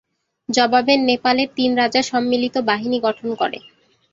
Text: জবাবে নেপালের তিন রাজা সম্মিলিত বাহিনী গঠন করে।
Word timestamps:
জবাবে 0.49 0.93
নেপালের 1.01 1.49
তিন 1.57 1.71
রাজা 1.77 2.01
সম্মিলিত 2.11 2.55
বাহিনী 2.69 2.97
গঠন 3.05 3.29
করে। 3.35 3.59